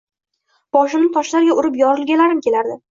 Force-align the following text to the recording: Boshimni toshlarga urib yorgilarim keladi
Boshimni 0.79 1.11
toshlarga 1.19 1.61
urib 1.61 1.81
yorgilarim 1.85 2.45
keladi 2.51 2.79